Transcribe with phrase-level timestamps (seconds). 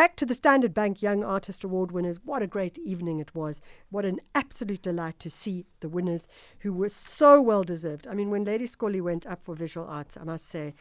[0.00, 2.20] back to the Standard Bank Young Artist Award winners.
[2.24, 3.60] What a great evening it was.
[3.90, 6.26] What an absolute delight to see the winners
[6.60, 8.08] who were so well deserved.
[8.08, 10.72] I mean, when Lady Skollie went up for visual arts, I must say,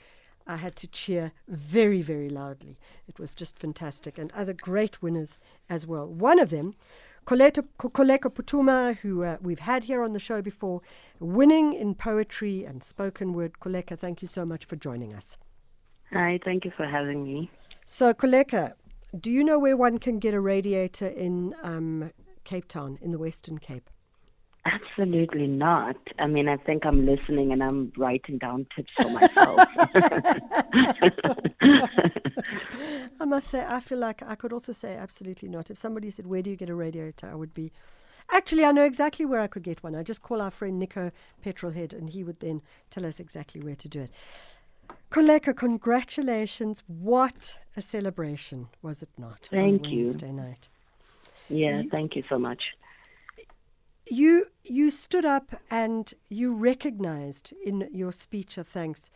[0.48, 2.80] I had to cheer very, very loudly.
[3.10, 4.18] It was just fantastic.
[4.18, 5.38] And other great winners
[5.70, 6.08] as well.
[6.08, 6.76] One of them,
[7.26, 10.80] Koleka, Putuma, who uh, we've had here on the show before,
[11.20, 13.60] winning in poetry and spoken word.
[13.60, 15.36] Koleka, thank you so much for joining us.
[16.14, 17.52] Hi, thank you for having me.
[17.92, 18.74] So, Koleka,
[19.18, 22.12] do you know where one can get a radiator in um,
[22.44, 23.90] Cape Town, in the Western Cape?
[24.66, 25.96] Absolutely not.
[26.20, 29.68] I mean, I think I'm listening and I'm writing down tips for myself.
[33.22, 35.72] I must say, I feel like I could also say absolutely not.
[35.72, 37.30] If somebody said, Where do you get a radiator?
[37.32, 37.72] I would be.
[38.32, 39.96] Actually, I know exactly where I could get one.
[39.96, 41.12] I just call our friend Nico
[41.44, 44.12] Petrolhead and he would then tell us exactly where to do it.
[45.12, 46.84] Koleka, congratulations.
[46.88, 49.48] What a celebration, was it not?
[49.50, 50.06] Thank you.
[50.06, 50.68] Wednesday night.
[51.50, 52.62] Yeah, you, thank you so much.
[54.08, 59.10] You you stood up and you recognized in your speech of thanks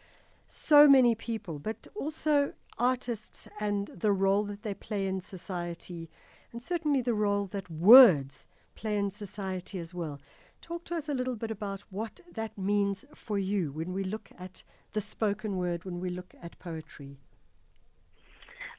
[0.47, 6.09] so many people, but also artists and the role that they play in society,
[6.51, 10.19] and certainly the role that words play in society as well.
[10.64, 14.30] Talk to us a little bit about what that means for you when we look
[14.39, 17.17] at the spoken word, when we look at poetry.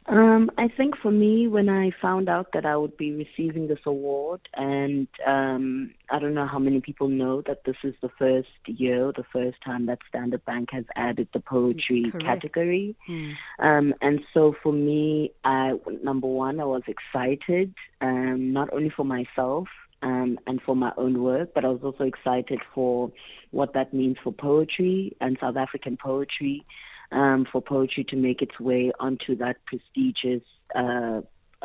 [0.07, 3.81] Um, I think for me, when I found out that I would be receiving this
[3.85, 8.49] award, and um, I don't know how many people know that this is the first
[8.67, 12.25] year, the first time that Standard Bank has added the poetry Correct.
[12.25, 12.97] category.
[13.07, 13.33] Hmm.
[13.59, 19.05] Um, and so for me, I, number one, I was excited, um, not only for
[19.05, 19.69] myself,
[20.05, 23.11] um, and for my own work, but I was also excited for
[23.51, 26.65] what that means for poetry and South African poetry,
[27.11, 30.43] um, for poetry to make its way onto that prestigious
[30.75, 31.23] uh,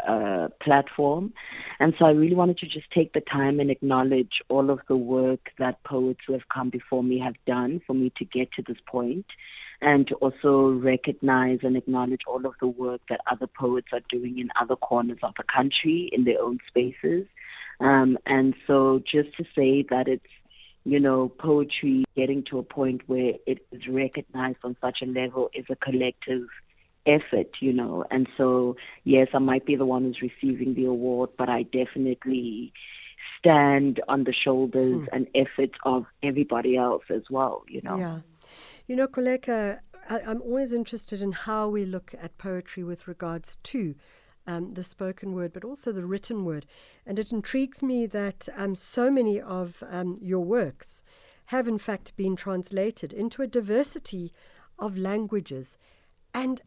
[0.07, 1.33] uh, platform.
[1.81, 4.95] And so I really wanted to just take the time and acknowledge all of the
[4.95, 8.63] work that poets who have come before me have done for me to get to
[8.65, 9.25] this point
[9.81, 14.39] and to also recognize and acknowledge all of the work that other poets are doing
[14.39, 17.25] in other corners of the country in their own spaces.
[17.79, 20.25] Um, and so just to say that it's,
[20.85, 25.49] you know, poetry getting to a point where it is recognized on such a level
[25.53, 26.47] is a collective
[27.05, 28.05] effort, you know.
[28.11, 32.73] And so, yes, I might be the one who's receiving the award, but I definitely
[33.37, 35.05] stand on the shoulders hmm.
[35.13, 37.97] and efforts of everybody else as well, you know.
[37.97, 38.19] Yeah.
[38.87, 39.79] You know, Koleka,
[40.09, 43.95] I, I'm always interested in how we look at poetry with regards to
[44.49, 46.65] um, the spoken word, but also the written word.
[47.05, 51.03] And it intrigues me that um, so many of um, your works
[51.45, 54.33] have, in fact, been translated into a diversity
[54.79, 55.77] of languages.
[56.33, 56.61] And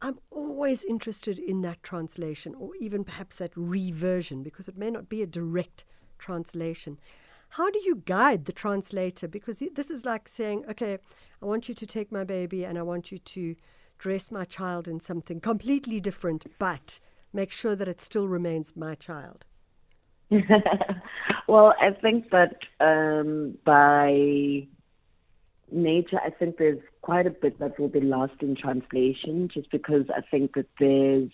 [0.00, 5.08] I'm always interested in that translation, or even perhaps that reversion, because it may not
[5.08, 5.84] be a direct
[6.18, 6.98] translation.
[7.50, 9.28] How do you guide the translator?
[9.28, 10.98] Because this is like saying, okay,
[11.40, 13.54] I want you to take my baby and I want you to
[13.98, 16.98] dress my child in something completely different, but
[17.32, 19.44] make sure that it still remains my child?
[21.48, 24.66] well, I think that um, by
[25.70, 30.04] nature, I think there's quite a bit that will be lost in translation just because
[30.14, 31.30] I think that there's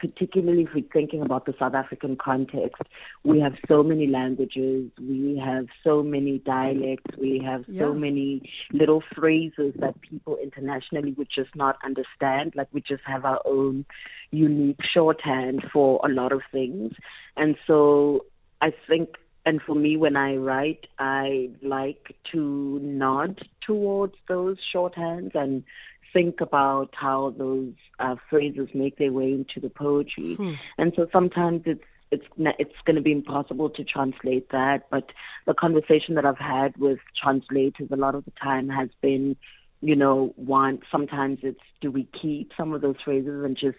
[0.00, 2.82] particularly if we're thinking about the South African context,
[3.22, 7.82] we have so many languages, we have so many dialects, we have yeah.
[7.82, 12.54] so many little phrases that people internationally would just not understand.
[12.56, 13.84] Like we just have our own
[14.30, 16.92] unique shorthand for a lot of things.
[17.36, 18.24] And so
[18.60, 19.10] I think
[19.46, 25.64] and for me, when I write, I like to nod towards those shorthands and
[26.12, 30.34] think about how those uh, phrases make their way into the poetry.
[30.34, 30.54] Hmm.
[30.78, 34.90] And so sometimes it's it's it's going to be impossible to translate that.
[34.90, 35.10] But
[35.46, 39.36] the conversation that I've had with translators a lot of the time has been,
[39.80, 43.78] you know, one sometimes it's do we keep some of those phrases and just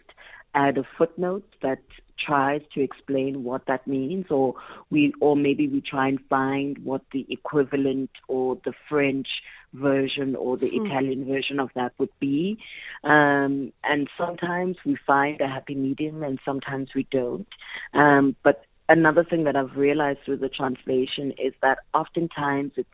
[0.54, 1.80] add a footnote that
[2.18, 4.56] tries to explain what that means or
[4.90, 9.28] we or maybe we try and find what the equivalent or the French
[9.74, 10.86] version or the hmm.
[10.86, 12.58] Italian version of that would be.
[13.04, 17.48] Um, and sometimes we find a happy medium and sometimes we don't.
[17.94, 22.90] Um, but another thing that I've realized through the translation is that oftentimes it's,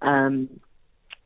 [0.00, 0.48] um,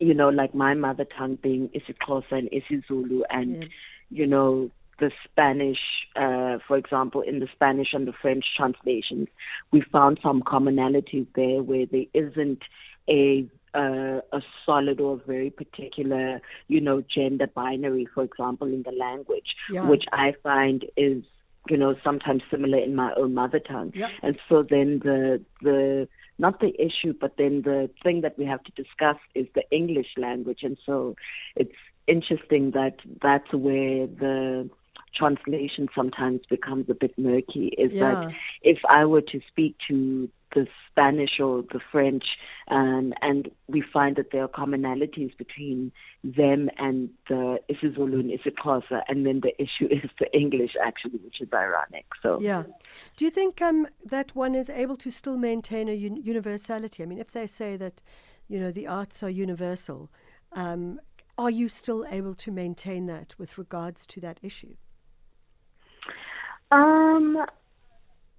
[0.01, 3.69] you know, like my mother tongue being isiXhosa and isiZulu and, yeah.
[4.11, 5.79] you know, the Spanish,
[6.17, 9.29] uh, for example, in the Spanish and the French translations,
[9.71, 12.63] we found some commonalities there where there isn't
[13.09, 18.93] a uh, a solid or very particular, you know, gender binary, for example, in the
[18.93, 19.87] language, yeah.
[19.87, 21.23] which I find is
[21.69, 23.93] you know, sometimes similar in my own mother tongue.
[23.95, 24.09] Yeah.
[24.23, 26.09] And so then the the
[26.39, 30.09] not the issue, but then the thing that we have to discuss is the English
[30.17, 30.61] language.
[30.63, 31.17] And so
[31.57, 31.75] it's
[32.07, 34.71] interesting that that's where the
[35.15, 37.69] translation sometimes becomes a bit murky.
[37.79, 38.15] Is Yeah.
[38.15, 42.25] that if I were to speak to the Spanish or the French,
[42.69, 45.93] um, and we find that there are commonalities between
[46.25, 51.41] them and the isiZulu and isiXhosa, and then the issue is the English actually, which
[51.41, 52.07] is ironic.
[52.23, 52.65] So Yeah.
[53.17, 57.03] Do you think um, that one is able to still maintain a un- universality?
[57.03, 58.01] I mean, if they say that,
[58.49, 60.11] you know, the arts are universal,
[60.53, 60.99] um,
[61.37, 64.75] are you still able to maintain that with regards to that issue?
[66.71, 67.45] Um,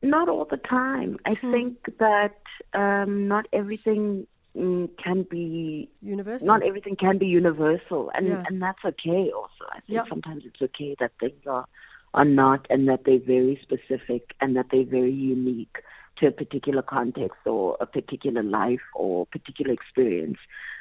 [0.02, 1.18] not all the time.
[1.26, 1.52] I Hmm.
[1.52, 2.38] think that
[2.74, 4.28] um, not everything
[4.58, 6.48] mm, can be Universal?
[6.48, 8.44] not everything can be universal, and Yeah.
[8.46, 9.32] and that's okay.
[9.36, 10.06] Also, I think Yeah.
[10.10, 11.66] sometimes it's okay that things are
[12.14, 15.78] are not, and that they're very specific, and that they're very unique
[16.18, 20.38] to a particular context or a particular life or particular experience.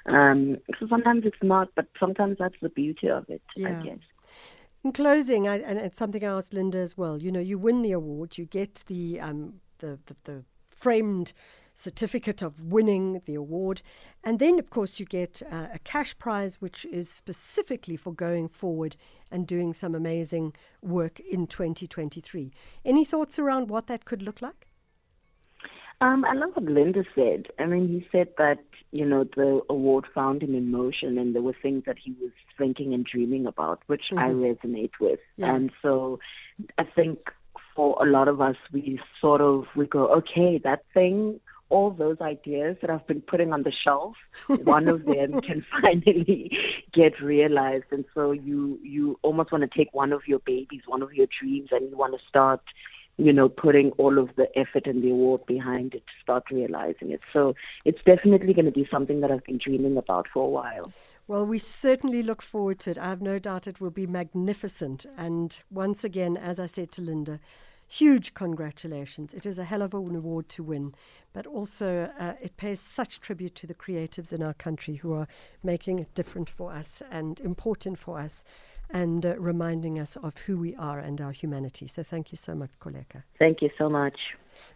[0.06, 3.42] Um, so sometimes it's not, but sometimes that's the beauty of it.
[3.54, 3.68] Yeah.
[3.68, 3.98] I guess.
[4.88, 7.20] In closing, I, and it's something I asked Linda as well.
[7.20, 11.34] You know, you win the award, you get the um, the, the, the framed
[11.74, 13.82] certificate of winning the award,
[14.24, 18.48] and then of course you get uh, a cash prize, which is specifically for going
[18.48, 18.96] forward
[19.30, 22.50] and doing some amazing work in 2023.
[22.82, 24.67] Any thoughts around what that could look like?
[26.00, 27.48] Um, I love what Linda said.
[27.58, 28.58] I mean, he said that,
[28.92, 32.30] you know, the award found him in motion and there were things that he was
[32.56, 35.18] thinking and dreaming about, which I resonate with.
[35.36, 35.54] Yeah.
[35.54, 36.20] And so
[36.78, 37.18] I think
[37.74, 42.20] for a lot of us, we sort of, we go, okay, that thing, all those
[42.20, 44.16] ideas that I've been putting on the shelf,
[44.46, 46.56] one of them can finally
[46.92, 47.86] get realized.
[47.90, 51.26] And so you, you almost want to take one of your babies, one of your
[51.40, 52.60] dreams, and you want to start
[53.18, 57.10] you know, putting all of the effort and the award behind it to start realizing
[57.10, 57.20] it.
[57.32, 57.54] So
[57.84, 60.92] it's definitely going to be something that I've been dreaming about for a while.
[61.26, 62.98] Well, we certainly look forward to it.
[62.98, 65.04] I have no doubt it will be magnificent.
[65.16, 67.40] And once again, as I said to Linda,
[67.88, 69.34] huge congratulations.
[69.34, 70.94] It is a hell of an award to win,
[71.32, 75.26] but also uh, it pays such tribute to the creatives in our country who are
[75.62, 78.44] making it different for us and important for us
[78.90, 81.86] and uh, reminding us of who we are and our humanity.
[81.86, 83.22] So thank you so much, Koleka.
[83.38, 84.18] Thank you so much.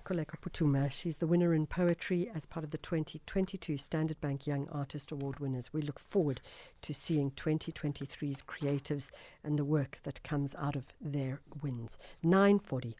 [0.05, 0.91] Koleka Putuma.
[0.91, 5.41] She's the winner in poetry as part of the 2022 Standard Bank Young Artist Award
[5.41, 5.73] winners.
[5.73, 6.41] We look forward
[6.83, 9.11] to seeing 2023's creatives
[9.43, 11.99] and the work that comes out of their wins.
[12.23, 12.97] 940.